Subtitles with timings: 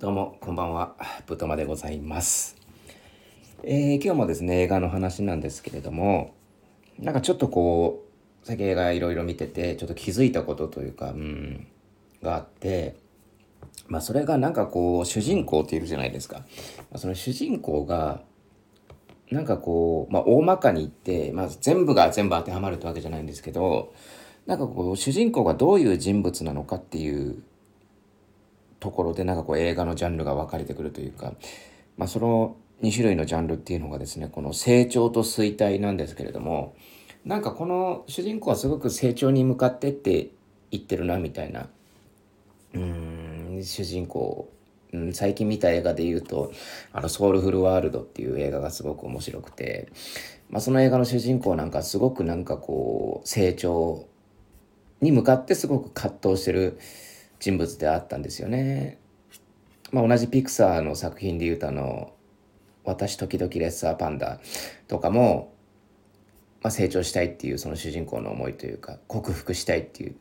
[0.00, 0.94] どうも、こんばんは。
[1.26, 2.54] ぶとまでございます。
[3.64, 6.36] えー今日もですね、映画の話なんですけれども、
[7.00, 11.66] なんかちょっとこう、最近映画いろいろ見てて、ちょっと気づいたことというか、うん、
[12.22, 12.94] があって、
[13.88, 16.38] まあそれがなんかこう、主人公っているじゃないですか。
[16.38, 16.44] ま
[16.92, 18.22] あ、その主人公が、
[19.32, 23.92] なんかこう、まあ大まかに言って、まあ全部が全部当てはまるってわけじゃないんですけど、
[24.46, 27.42] なんかこう、主人公がどういう人物なのかっていう
[28.80, 31.32] ところでなんかこう映画のジャンルが分かれてくるというか、
[31.96, 36.76] まあ、その2種類のジャンルっていうのがですねこの成長と衰退なんですけれども
[37.24, 40.30] なんかこの主人公はすごく成長に向かってって
[40.70, 41.68] 言ってるなみたいな
[42.74, 44.52] うん主人公。
[44.92, 46.50] うん最近見た映画で言うと
[46.94, 49.88] 「あのソウルフルワールド」っていう映画がすごく面白くて、
[50.48, 54.06] まあ、その映画の主人公なんかすごくなんかこう成長
[55.02, 56.78] に向かってすごく葛藤してる
[57.40, 58.98] 人物であったんですよね。
[59.92, 62.12] まあ、同じピクサーの作品で言うとあの
[62.84, 64.40] 「私時々レッサーパンダ」
[64.86, 65.52] とかも、
[66.62, 70.16] まあ、成長したいっていうその主人公の思いというか克服したいっていう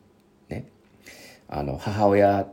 [0.48, 0.68] ね
[1.50, 2.48] あの母親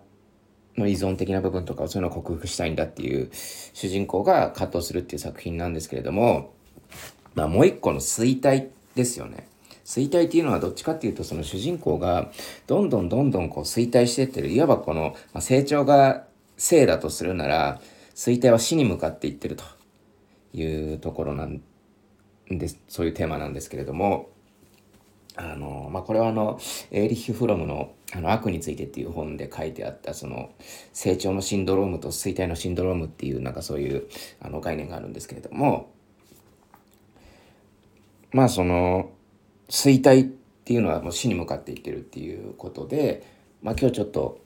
[0.76, 6.52] の依存的な部分とかそういうのを克服したいんだっていう主人公が葛藤するっていう作品なんですけれども、
[7.34, 9.46] まあ、もう一個の衰退ですよね。
[9.84, 12.30] 衰退っていうのはどっちかっていうとその主人公が
[12.66, 14.48] どんどんどんどんこう衰退していってる。
[14.48, 16.26] いわばこの、成長が
[16.56, 17.80] 生だとするなら
[18.14, 19.64] 衰退は死に向かっていってると
[20.54, 21.60] いうところなん
[22.48, 22.78] です。
[22.88, 24.30] そういうテーマなんですけれども。
[25.36, 26.60] あの、まあ、これはあの
[26.90, 30.50] エーリッヒ・フロムの「あの悪について」っていう本で書いてあったその
[30.92, 34.04] 成長のシンドロームと衰退のシンドロームっていうなんかそういう
[34.40, 35.90] あの概念があるんですけれども。
[38.30, 39.10] まあその
[39.68, 40.28] 衰退っ
[40.64, 43.26] ていうのはもう死に向かっていってるっていうことで、
[43.62, 44.40] まあ、今日ちょっと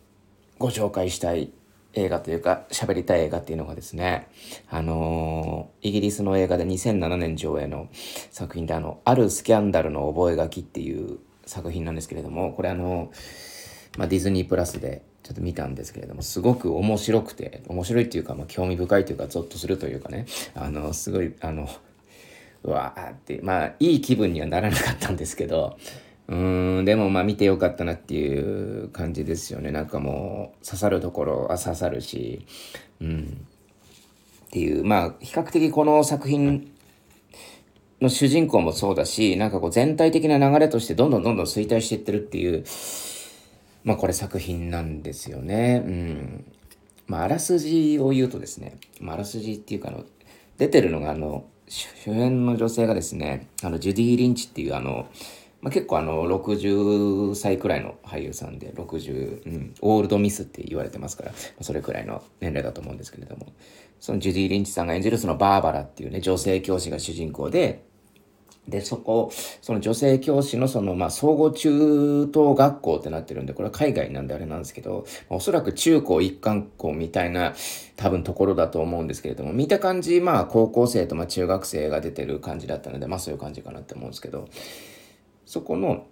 [0.59, 1.51] ご紹介したい
[1.95, 4.29] 映画というか喋りたい映画っていうのがですね
[4.71, 7.89] あのーイギリスの映画で2007年上映の
[8.31, 13.11] 作品であの「あるスキャンダルの覚書」っていう作品なんですけれどもこれあの、
[13.97, 21.69] まあ、ディズニープラスでちょっと見たんですけれどもすごく面白くて面白いっていうか、まあ、興味深いというかゾッとするというかねあのすごいあの
[22.65, 25.79] うわーってまあいい気分にはならなかったんですけど
[26.29, 29.71] うんでもまあ見てよかったなっていう感じですよね。
[29.71, 32.47] なんかもう刺さるところは刺さるし
[33.01, 33.47] うん。
[34.47, 36.71] っていうまあ比較的この作品
[38.01, 42.65] の主人公もそうだしなんかこう全体的な流れとしてどんどんどんどん衰退していってるっていう
[43.85, 45.83] まあこれ作品なんですよね。
[45.85, 46.45] うん。
[47.07, 50.05] まああらすじを言うとですね、まあ、あらすじっていうかあの
[50.59, 55.09] 出てるのがあの主演の女性がですねあのジュディ・リンチっていうあの、
[55.61, 63.53] まあ、結構あの60歳くらいの俳優さんで60、うん、オールドミスって言われてますからそれくらいの年齢だと思うんですけれども
[64.01, 67.85] そのジュディ・リンチさんが演じるそのバーバラっていうね女性教師が主人公で
[68.69, 77.55] で、そこ、その女性教師のその、まあ、総合中等学校ってなってるんで、これは海外なんであれなんですけど、おそらく中高一貫校みたいな
[77.97, 84.49] 多分ところだと思うんですけれども、見た感じ、まあ、高校生とま中学生が出てる感じだったので、まあ、そういう感じかなって思うんですけど、
[85.47, 86.07] そこの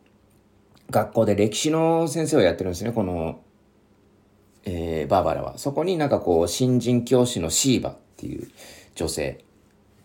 [0.90, 3.40] 学校で歴史の先生をやってるんですね、この、
[4.64, 5.58] えーバーバラは。
[5.58, 8.48] そこになんかこう、新人教師のシーバっていう
[8.94, 9.44] 女性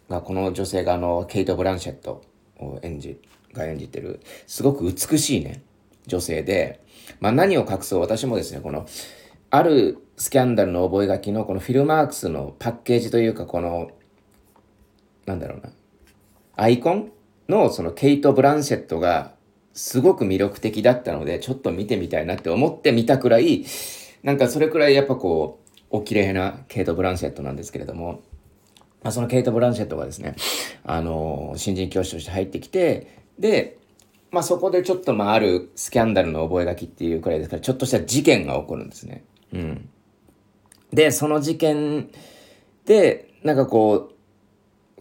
[0.10, 2.24] が、この女性があの、ケイト・ブランシェット
[2.62, 3.20] を演じ、
[3.54, 5.64] が演じてる、すごく美しいね、
[6.08, 6.82] 女性で、
[7.20, 8.86] まあ何を隠そう私もですね、この、
[9.50, 13.92] あるスキャンダルの覚書のこのフィルマークスのパッケージというか、この、
[15.26, 15.72] なんだろうな、
[16.56, 17.12] アイコン？
[17.50, 19.34] のそのケイト・ブランシェットが
[19.74, 23.66] すごく魅力的だったので、ちょっと見てみたいなって思って見たくらい、
[24.24, 28.22] なんかそれくらいやっぱこう、お綺麗なケイト・ブランシェットなんですけれども、
[29.04, 30.36] まあ、そのケイト・ブランシェットがですね、
[30.84, 33.78] あの新人教師として入ってきて、で、
[34.32, 39.26] まあ、そこでちょっとまあ、あるスキャンダルの覚書っていうくらいですから、ちょっとした事件が起こるんですね。
[39.54, 39.90] うん。
[40.94, 42.10] で、その事件
[42.86, 44.16] で、なんかこう、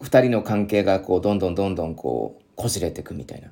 [0.02, 3.50] 二人の関係がこう、どんどんどんどんこう、こじれていくみたいな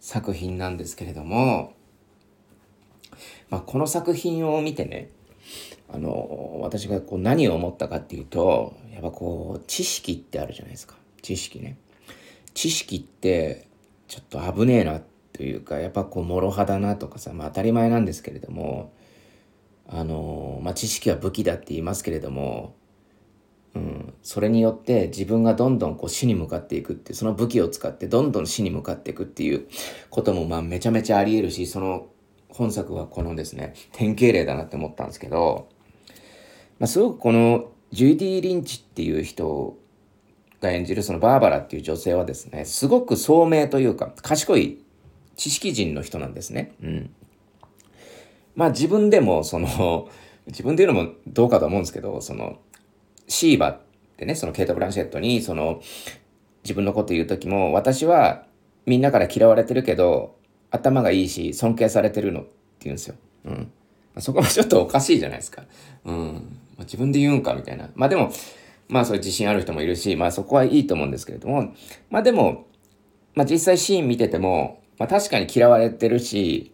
[0.00, 1.72] 作品なんですけれども、
[3.50, 5.10] まあ、この作品を見てね、
[5.92, 10.96] あの、私がこう何を思ったかっていうと、やっぱこう、知識ってあるじゃないですか。
[11.22, 11.78] 知識ね。
[12.54, 13.66] 知識って、
[14.06, 15.00] ちょっと危ねえな
[15.32, 18.92] というか、やっぱこう、諸刃だなとかさ、まあ当たり前なんですけれども、
[19.86, 22.74] あの、まあ知識は武器だって言いますけれども、
[23.74, 29.68] うん、それによって自分がどんどんこう死に向かっていくってその武器を使ってどんどん死に向かっていくっていう
[30.10, 32.08] こともまあめちゃめちゃあり得るしその
[32.48, 35.68] 本作はこのですね典型例だなって思ったんですけど
[36.78, 39.76] まあ、すごくこのジュディ・リンチっていう人
[40.60, 44.82] が演じるそのバーバラっていう女性はですね、すごく聡明というか、賢い
[45.36, 46.74] 知識人の人なんですね。
[46.82, 47.10] うん。
[48.54, 50.08] まあ自分でも、その、
[50.46, 52.58] 自分で言うのもどうかと思うんですけど、その、
[53.26, 53.80] シーバっ
[54.16, 55.80] てね、そのケイト・ブランシェットに、その、
[56.64, 58.44] 自分のこと言う時も、私は
[58.86, 60.36] みんなから嫌われてるけど、
[60.70, 62.50] 頭がいいし、尊敬されてるのって
[62.84, 63.14] 言うんですよ。
[63.44, 63.72] うん。
[64.18, 65.64] そこはちょっとおかしいじゃないですか。
[66.04, 66.58] うん。
[66.80, 67.88] 自分で言うんかみたいな。
[67.94, 68.32] まあでも、
[68.88, 71.74] まあそういう自信ある人もいるし、まあそこはいいと思うんですけれども、
[72.10, 72.66] まあでも、
[73.34, 76.72] まあ実際シーン見てても、まあ確かに嫌われてるし、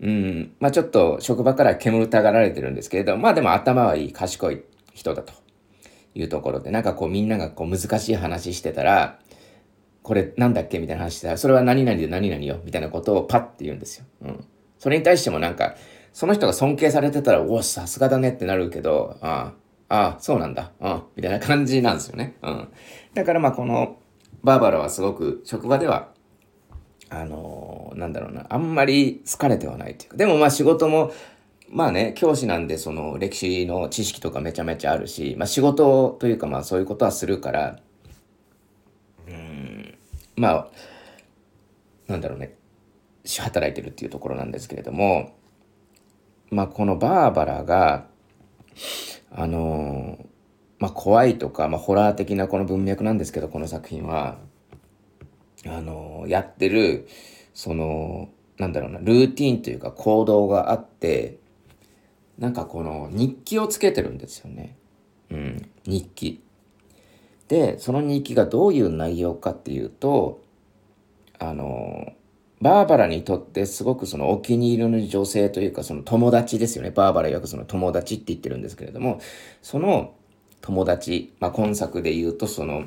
[0.00, 4.62] うん、まあちょっと職場から煙たがられてるんですけれど、まあでも頭はいい、賢い
[4.92, 5.32] 人だと
[6.14, 9.18] いうところで、なんかこうみんながこう難しい話してたら、
[10.06, 14.04] これなんだっけみたいな話したら、それは何々で何々よみたいなことをパッて言うんですよ。
[14.22, 14.44] うん。
[14.78, 15.74] それに対してもなんか、
[16.12, 19.52] その人が尊敬されてたら、おお、さすがだねってなるけど、あ
[19.88, 22.36] あ、ああ、そうなんだ、うん、みたいな感じなんですよね。
[22.40, 22.68] うん。
[23.14, 23.96] だからまあこの、
[24.44, 26.12] バーバラはすごく職場では
[27.10, 31.12] あのー、なんだろうな、あんまり好かれてはないっていうか、でもまあ仕事も、
[31.68, 37.80] まあね、教師なんでその歴史の知識とかめちゃめちゃあるし、まあ仕事というかまあそういうことはするから、
[40.36, 40.68] まあ、
[42.08, 42.56] なんだろうね、
[43.24, 45.36] 働いてるっていうところなんですけれども、
[46.50, 48.06] まあこのバーバラが、
[49.30, 50.18] あの、
[50.78, 54.38] まあ怖いとか、まあホラー的なこの文脈なんですけど、この作品は、
[55.66, 57.08] あの、やってる、
[57.54, 58.28] その、
[58.58, 61.38] なんだろうな、ルーティンというか行動があって、
[62.38, 64.76] なんかこの日記をつけてるんですよね。
[65.30, 66.42] うん、日記。
[67.48, 70.42] で、その日記がどういう内容かっていうと、
[71.38, 72.12] あの、
[72.60, 76.90] バーバラにとってすごくそのお気に入りの女性というかその友達ですよね。
[76.90, 79.20] バーバラよくその友達って言ってるんですけれども、
[79.60, 80.14] その
[80.62, 82.86] 友達、まあ今作で言うとその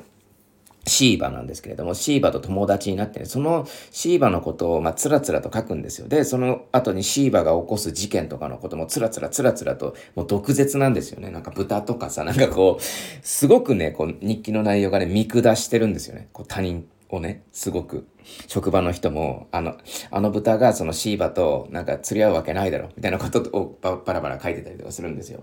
[0.86, 6.08] シーバなんですけれども、シーバと友達になって、ね、そのシーバのことを、まあ、つらつらと書くんですよ。
[6.08, 11.30] で、その後にシーバが起こす事件とかのこともつらつらつらつらと、もう毒舌なんですよね。
[11.30, 12.82] なんか豚とかさ、なんかこう、
[13.22, 16.28] すごくね、こう、日記の内容がね、見下してるんですよね。
[16.32, 18.06] こう、他人をね、すごく。
[18.46, 19.76] 職場の人も、あの、
[20.10, 25.42] あの豚がそのシーバとなんか釣り合うわけないだろ、みたいなことをバラバラ書いてたりとかするんですよ。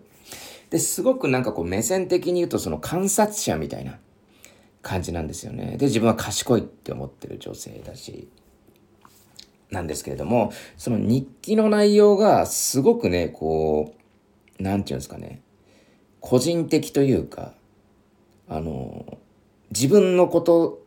[0.69, 3.99] で、すごくなんかこう目線的に言うとその観察者みたいな。
[4.87, 5.75] 感じなんですよね。
[5.77, 8.29] で、自分は賢いって思ってる女性だし、
[9.69, 13.93] なんですけれども、その日記の内容がすごくね、こ
[14.57, 15.41] う、なんていうんですかね、
[16.21, 17.53] 個人的というか、
[18.47, 19.17] あの、
[19.71, 20.81] 自分のこと、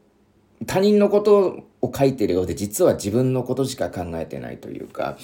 [0.67, 5.19] 他人のことを書いてるようで、実は自分のことしか考えてないというか、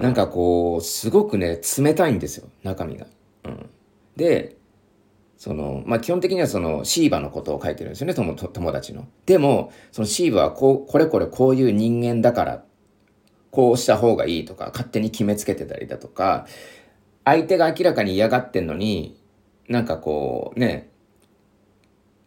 [0.00, 3.08] なんかこう、すごくね、冷たいんですよ、中身が。
[3.46, 3.70] うん。
[4.14, 4.61] で、
[5.42, 9.08] その、まあ、基本的にはそのシーバのことを書いてるんですよね、友友達の。
[9.26, 12.64] でも、そのシーバはこう、これこれこういう人間だから、
[13.50, 16.46] こうした方がいいとか、勝手に決めつけてたりだとか、
[17.24, 19.20] 相手が明らかに嫌がってんのに、
[19.66, 20.92] なんかこう、ね、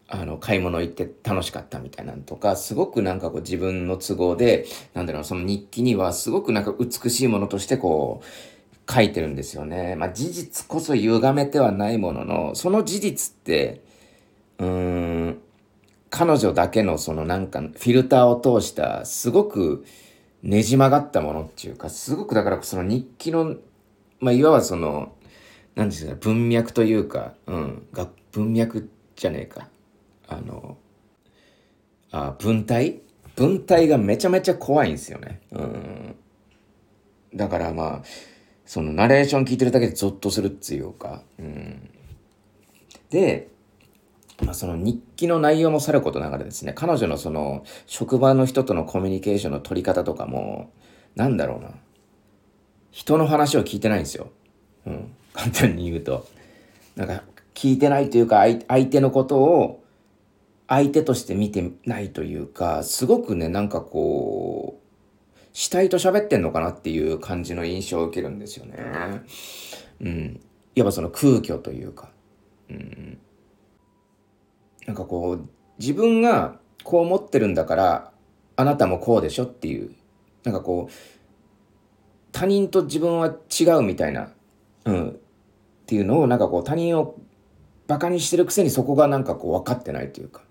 [0.09, 8.54] あの、買い物行って楽しかったみたいなのとか、すごくなんかこう自分の都合で、なんだろう、その日記にはすごくなんか美しいものとしてこう、
[8.89, 9.95] 書いてるんですよね。
[9.95, 13.81] まあ事実こそ歪めてはないものの、その事実って、
[14.59, 15.41] うん、
[16.09, 19.85] 彼女だけのそのなんかフィルターを通したすごく
[20.43, 23.55] ねじ曲がったものっていうか、すごくだからその日記の、
[24.19, 25.13] まあいわばその、
[25.75, 29.67] 何ですか、文脈というか、うん、が文脈じゃねえか。
[30.27, 30.77] あの、
[32.11, 33.01] あ、文体？
[33.35, 35.41] 文体がめちゃめちゃ怖いんですよね。
[35.51, 36.15] うん。
[37.33, 38.03] だからまあ、
[38.65, 41.89] そのナレーション聞いてるだけでゾッとするっていうか、うん。
[43.09, 43.49] で、
[44.43, 50.71] まあ、その日記の内容もさることながらですね、彼女のその職場の人とのコミュニケーションの取り方とかも、
[51.15, 51.69] なんだろうな。
[52.91, 54.29] 人の話を聞いてないんですよ。
[54.85, 55.13] うん。
[55.33, 56.27] 簡単に言うと。
[56.95, 59.83] なんか、聞いてないというか、相手のことを
[60.67, 64.84] 相手として見てないというか、すごくね、なんかこう、
[65.57, 68.75] 死体と喋ってんのかなっていう感じの印象を受けるんですよね。
[70.01, 70.41] うん。
[70.75, 72.09] いわばその空虚というか。
[72.69, 73.17] うん。
[74.85, 78.11] なんかこう、自分がこう思ってるんだから、
[78.57, 79.95] あなたもこうでしょっていう。
[80.43, 80.93] なんかこう、
[82.33, 84.33] 他人と自分は違うみたいな、
[84.83, 85.09] うん。
[85.11, 85.13] っ
[85.85, 87.15] ていうのを、なんかこう、他人を
[87.87, 90.41] バカにしてるくせにそこがなんかこう分かってないというか、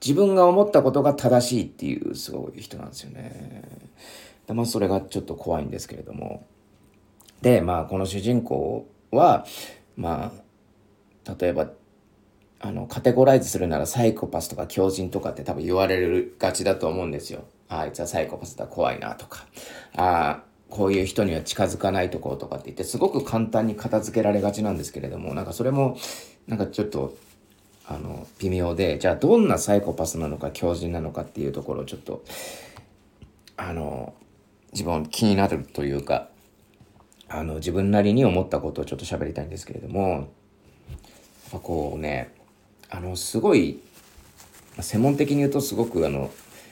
[0.00, 3.90] 自分が思ったことが正しいっていうすごい人なんですよね。
[4.48, 6.46] まあ、それがちょっと怖いんですけれども。
[7.40, 9.46] で、まあ、この主人公は、
[9.96, 10.32] ま
[11.26, 11.70] あ、例えば
[12.60, 17.44] あのカテゴライズするならサイコパスとか狂人とかって多分言われるがちだと思うんですよ。
[17.68, 19.46] あいつはサイコパスだ怖いなとか
[19.96, 25.96] あこういう人には近づかないところとかって言ってすごく簡単に片付けられがちなんですけれどもなんかそれも
[26.46, 27.16] なんかちょっと
[27.86, 32.24] あの微妙でじゃあどんなサイコパスなのか狂人なのかっていうところをちょっと
[33.56, 34.14] あの
[34.74, 36.28] 自分気になるというか
[37.28, 40.24] あの自分なりに思ったことをちょっと喋りたいんですけれどもやっ
[41.52, 42.34] ぱこうね
[42.90, 43.80] あのすごい
[44.80, 46.30] 専門的に言うとすごくあの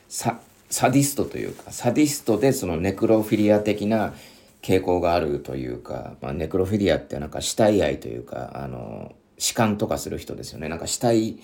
[0.09, 4.15] ササディストというかサディストでそのネクロフィリア的な
[4.63, 10.69] 傾向があるというか、まあ、ネクロフィリアってなんか死体愛というかあの弛緩とかする人ですよね。
[10.69, 11.39] なんか死体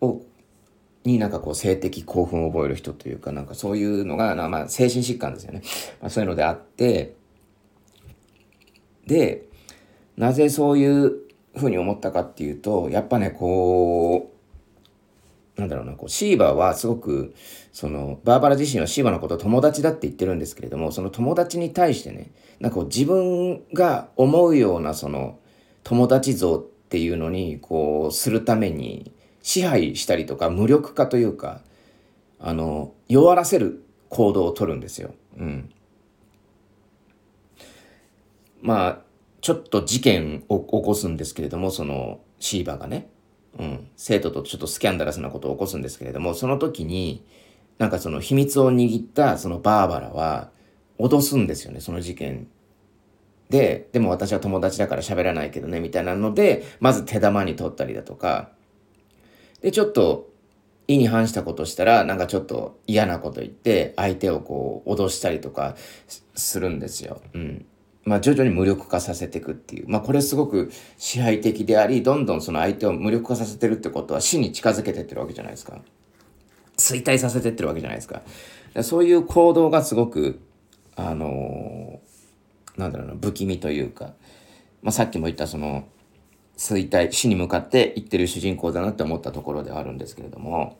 [0.00, 0.22] を
[1.04, 5.62] になんかこう性的興奮を覚える人というかなんかそういうのがまあ精神疾患ですよね、
[6.00, 7.14] まあ、そういうのであって
[9.06, 9.46] で
[10.16, 11.12] なぜそういう
[11.56, 14.30] ふうに思ったかっていうとやっぱねこ
[15.56, 17.34] うなんだろうなこうシーバーはすごく
[17.72, 25.38] そのバーバラ自身はシーバーのことを友達だって言ってるんですけれどもその友達に対してねなんかこう自分が思うようなその
[25.84, 29.12] 友達像っていうのにこうするために
[29.44, 31.60] 支配したりとか無力化というか
[32.40, 35.14] あの弱らせる行動をとるんですよ。
[35.38, 35.70] うん、
[38.62, 38.98] まあ
[39.40, 43.10] ちょっと事件を起こすんですけれども、そのシーバがね、
[43.58, 47.26] うん、生徒とちょっとスキャンダラスなことを起こすんですけれども、その時に、
[47.76, 50.50] なんかその秘密を握ったそのバーバラは
[50.98, 52.48] 脅すんですよね、その事件。
[53.50, 58.53] で、でも私は友達だから喋らないけどね、みたいなので、まず手玉に取ったりだとか、
[59.64, 60.30] で、ちょっと
[60.88, 65.74] 意に反したことしたら、なんかちょっと嫌なこと言って、相手をこう脅したりとか
[66.34, 67.22] するんですよ。
[67.32, 67.64] うん。
[68.04, 69.88] まあ、徐々に無力化させていくっていう。
[69.88, 75.80] まあ、これすごく支配的であり、どんどんその相手を無力化させてるってことは死に近づけてってるわけじゃないですか。
[76.76, 78.20] 衰退させてってるわけじゃないですか。
[78.82, 80.40] そういう行動がすごく、
[80.94, 84.12] あのー、なんだろうな、不気味というか、
[84.82, 85.88] まあ、さっきも言ったその、
[86.56, 90.78] 衰退、死に向かって行ってる主人公だなって思ったところではあるんですけれども、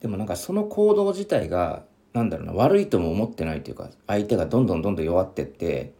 [0.00, 5.92] でもなんかその行動自体がなんだろうな悪いとも思ってないというか相手がどんどんどんどん弱ってって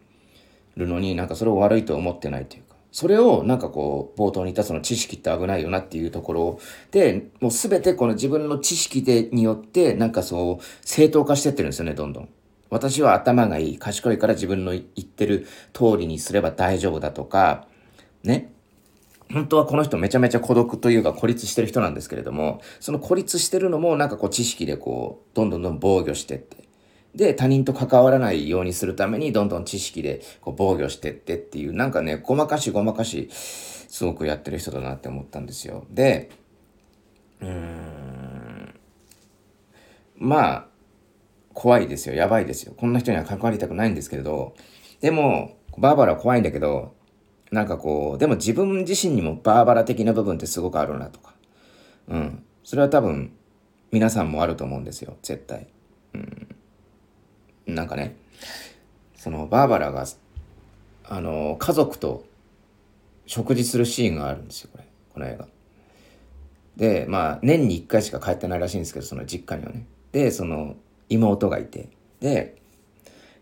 [0.77, 6.61] るのになんかそれを悪いと思ってないというかそれをなんかこう冒頭に言ったその知識って危ないよなっていうところ
[6.93, 12.29] でもう全てこの自分の知識でによってなんかそう正当化してってるんですよねどんどん。
[12.71, 17.67] 私は頭がいい賢いから自分の言ってる通りにすれば大丈夫だとか
[18.25, 18.53] ね
[19.33, 26.65] 本当はこの人めちゃめちゃ孤独というか孤立してる人なんですけれども、その孤立してるのもなんかこう知識でこう、どんどんどん防御してって。
[27.15, 35.87] で、他人と関わらないようにするためにどんどん知識でこう防御してってっていう、なんかね、ごまかしごまかし、すごくやってる人だなって思ったんですよ。
[35.91, 36.31] で、
[37.41, 38.75] うーん、
[40.17, 40.67] まあ、
[41.55, 42.15] 怖いですよ。
[42.15, 42.75] やばいですよ。
[42.77, 44.55] こんな人には関わりたくないんですけれど、
[45.01, 46.95] でも、バーバラは怖いんだけど、
[47.51, 51.35] なんかこう、でも自分自身にもバーバラ的な部分ってすごくあるなとか。
[52.09, 52.43] うん。
[52.63, 53.33] それは多分、
[53.91, 55.69] 皆さんもあると思うんですよ、絶対。
[56.15, 57.75] うん。
[57.75, 58.17] なんかね、
[59.17, 60.07] そのバーバラが、
[61.05, 62.25] あの、家族と
[63.27, 64.85] 食事するシーンがあるんですよ、これ。
[65.13, 65.49] この映画。
[66.77, 69.87] で、まあ、年に1回しか帰ってないらしいんですけど、その実家にはね。
[70.13, 70.77] で、その
[71.09, 71.89] 妹がいて。
[72.21, 72.57] で、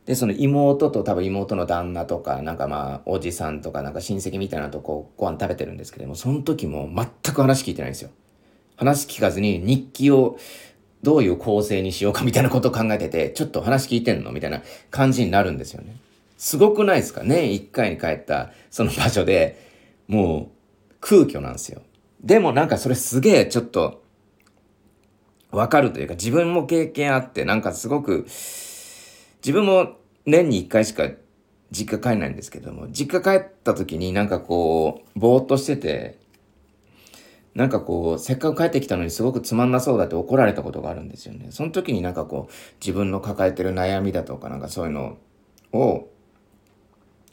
[0.06, 8.10] で、その妹と多分妹の旦那とか、なんかまあ、おじさんとか、なんか親戚みたいなとこご飯食べてるんですけども、その時も全く話聞いてないんですよ。
[8.76, 10.38] 話聞かずに日記を
[11.02, 15.96] どういう構成にしようかみたいなことを考えてて、ちょっと話聞いてんのみたいな感じになるんですよね。
[16.36, 17.22] すごくないですか？
[17.22, 19.70] 年一回に帰ったその場所で、
[20.08, 20.50] も
[20.90, 21.82] う空虚なんですよ。
[22.20, 24.02] でもなんかそれすげえちょっと
[25.52, 28.26] わかるというか自分も経験あってなんかすごく
[29.44, 31.10] 自分も年に一回しか
[31.72, 36.18] 実家帰んないんですけども、実家帰った時になんかこう、ぼーっとしてて、
[37.54, 41.48] なんかこう、せっかく帰ってきたのにすごくつまんなそうだって怒られたことがあるんですよね。
[41.50, 45.18] その時になんかこう、自分の抱えてる悩みだとかなんかそういうの
[45.72, 46.08] を、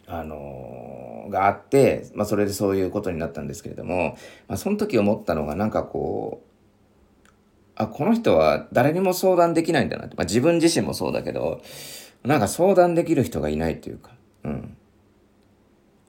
[0.07, 6.48] あのー、があって、まあそれでそういうことになったんですけれども、まあその時思ったのがなんかこう、
[7.79, 10.15] あ、この人は誰にも相談できないんだなって。
[10.17, 11.61] まあ自分自身もそうだけど、
[12.23, 14.11] なんか相談できる人がいないというか、
[14.43, 14.77] うん。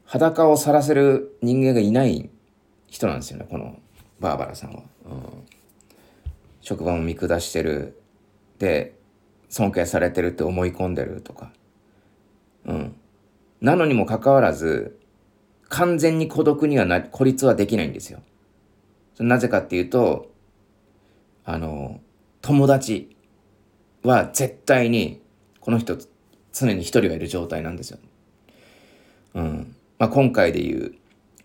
[0.04, 2.28] 裸を晒せる人間がいない
[2.88, 3.78] 人なんですよね、この
[4.18, 4.82] バーバラさんは。
[5.06, 5.22] うん、
[6.60, 8.00] 職場も見下してる。
[8.58, 8.96] で、
[9.48, 11.52] 尊敬されてるって思い込んでるとか。
[12.66, 12.96] うん。
[13.60, 14.98] なのにもかかわらず、
[15.68, 18.20] 完全に孤独にはな、孤立はできないんですよ。
[19.20, 20.29] なぜかっていうと、
[21.50, 22.00] あの、
[22.42, 23.16] 友達
[24.04, 25.21] は絶対に、
[25.59, 25.99] この人、
[26.52, 27.99] 常に一人がいる状態なんですよ。
[29.35, 29.76] うん。
[29.99, 30.95] まあ、今回で言う、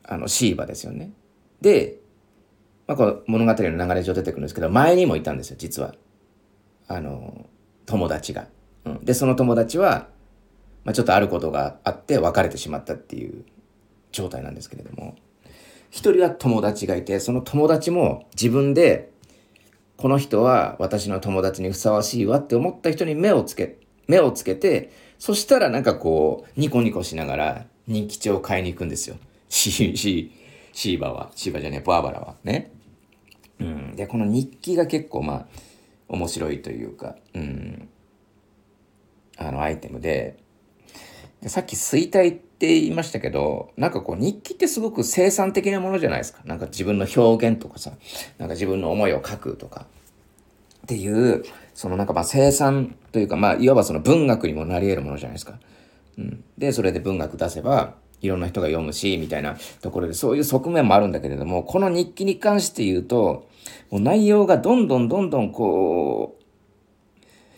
[0.03, 1.11] あの、シーバですよね。
[1.59, 1.97] で、
[2.85, 5.95] まあ、この物語の流れ上出てくるんですけど、前にもいたんですよ、実は。
[6.87, 7.47] あの、
[7.87, 8.47] 友達が。
[8.85, 10.07] うん、で、その友達は、
[10.83, 13.43] まあ、ちょっとあることがあって別れてしまったっていう
[14.11, 15.15] 状態なんですけれども、
[15.89, 19.14] 一人は友達がいて、その友達も自分で、
[19.97, 29.17] この人は私の友達にふさわしいわって思った人に目をつけ、目をつけて、そしたらなんかこう、ニコニコしながら人気帳を買いに行くんですよ。
[29.49, 30.29] シー、シー、
[30.73, 32.35] シーバは、シーバじゃねえ、バーバラは。
[32.43, 32.71] ね。
[33.59, 33.95] うん。
[33.95, 35.47] で、この日記が結構まあ、
[36.09, 37.87] 面白いというか、うん。
[39.37, 40.37] あの、アイテムで、
[41.45, 46.39] でさっき衰退って言いましたけど、なんかこう日記ってすごく生産的なものじゃないですか。
[46.43, 47.91] なんか自分の表現とかさ、
[48.39, 49.85] なんか自分の思いを書くとか。
[50.85, 51.43] っていう、
[51.75, 55.59] そのなんかまあ生産というか、まあいわばその文学にもなり得るものじゃないですか。
[56.17, 56.43] うん。
[56.57, 63.47] で、それで文学出せば、いろんな人が読むし、みたいなところで、そういう側面もあるんだけれども、この日記に関して言うと、
[63.91, 66.44] もう内容がどんどんどんどんこう、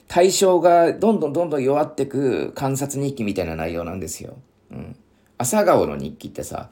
[0.08, 4.38] 対象がどんどんどんどん弱ってく観察日記みたいな内容なんですよ。
[4.72, 4.96] うん。
[5.38, 6.70] 朝顔の日記ってさ、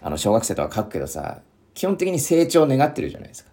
[0.00, 1.40] あの、小学生とは書くけどさ、
[1.74, 3.50] 基本的に成長を願ってるじゃないですか。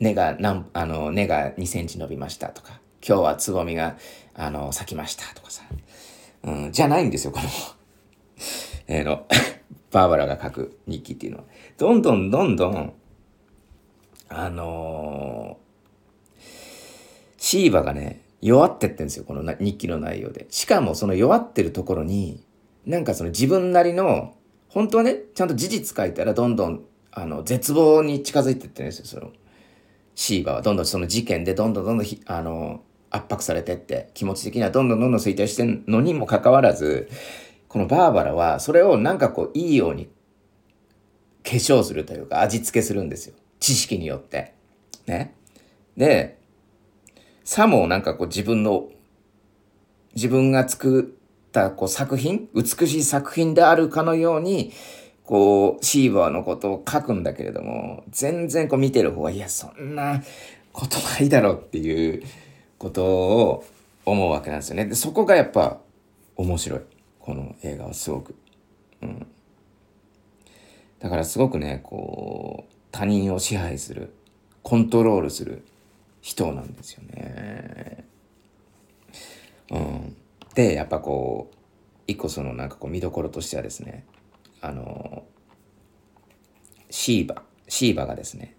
[0.00, 3.96] 根が、なんあの、根が2センチ伸びましたとか、今日はつぼみが、
[4.34, 5.62] あの、咲きましたとかさ。
[6.44, 7.48] うん、じゃないんですよ、この
[8.88, 9.26] えの、
[9.92, 11.44] バーバラが書く日記っていうのは。
[11.76, 12.92] どんどんどんどん、
[14.28, 15.58] あの
[17.52, 20.46] シーバがね、弱ってってんですよ、この日記の内容で。
[20.48, 22.42] しかもその弱ってるところに、
[22.86, 24.38] なんかその自分なりの、
[24.70, 29.32] 本当はね、ちゃんと事実書いたらどんどん、あの、絶望に近づいてってるんですよ、その、
[30.14, 30.62] シーバは。
[30.62, 37.10] どんどんその事件でどんどんどんどん、あの、圧迫されてって、気持ち的にはどんどんどんどん衰退してんのにもかかわらず、
[37.68, 40.06] このバーバラは、それをなんかこう、いいように
[41.44, 43.34] 化粧するというか、味付けするんですよ。
[43.60, 44.54] 知識によって。
[45.06, 45.34] ね。
[45.98, 46.40] で、
[47.44, 48.88] さもなんかこう自分の、
[50.14, 51.14] 自分が作
[51.48, 54.72] ったこう作品、美しい作品であるかのように、
[55.24, 60.22] こう、シーバーのことを書くんだけれども、全然こう見てる方は、いや、そんな
[60.72, 62.22] ことないだろうっていう
[62.78, 63.64] ことを
[64.04, 64.86] 思うわけなんですよね。
[64.86, 65.78] で、そこがやっぱ
[66.36, 66.80] 面白い。
[67.20, 68.34] この映画はすごく。
[69.00, 69.26] うん。
[70.98, 74.12] だからすごくね、こう、他人を支配する、
[74.62, 75.64] コントロールする
[76.22, 78.06] 人なんですよね。
[79.70, 80.16] うん。
[80.54, 81.56] で、やっぱこう、
[82.06, 84.06] 一個そのなんかこう見どころとしてはですね、
[84.60, 85.24] あの、
[86.90, 88.56] シーバ、シーバがですね、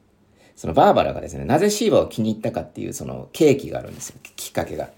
[0.56, 4.86] そのバーバラがですね、なぜシーバを気に入ったかっていうその契機があるんですよ、きっかけが。
[4.86, 4.90] っ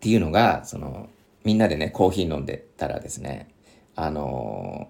[0.00, 1.08] ていうのが、その、
[1.44, 3.48] みんなでね、コーヒー飲んでたらですね、
[3.96, 4.88] あの、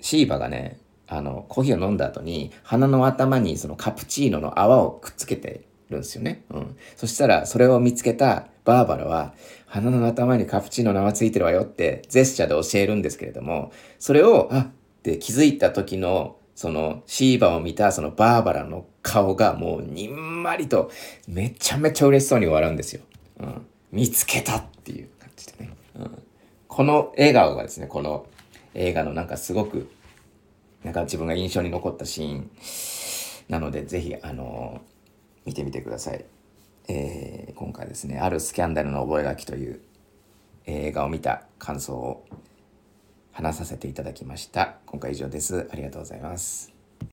[0.00, 6.44] シーバがね、あの、コーヒーを飲んだ後に、鼻の頭にそのカプチーノの泡をくっつけてるんですよね。
[6.50, 6.76] うん。
[6.96, 9.34] そしたら、それを見つけたバーバラは、
[9.66, 14.66] 鼻の頭にカプチーノの泡ついてるわよってジェスチャーで教えるんですけれども、それを、あっ
[15.02, 20.90] て気づいた時の、そのシーバを見たそのバーバラの顔がもうにんまりと
[21.28, 23.02] めちゃめちゃ嬉しそうに笑うんですよ。
[23.38, 23.66] うん。
[23.92, 25.70] 見つけたっていう感じでね。
[25.94, 26.22] うん。
[26.66, 28.26] この笑顔がですね、この
[28.74, 29.88] 映画のなんかすごく、
[30.82, 32.50] なんか自分が印象に残ったシーン
[33.48, 34.97] なので、ぜひ、あのー
[35.48, 36.26] 見てみてください。
[36.88, 39.80] えー、今回ですね、あるスキャンダルの覚書という
[40.66, 42.26] 映画を見た感想を
[43.32, 44.76] 話させていただきました。
[44.84, 45.66] 今回以上です。
[45.72, 46.77] ありがとうございます。